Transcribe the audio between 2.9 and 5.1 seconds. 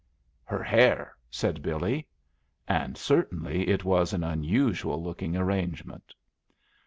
certainly it was an unusual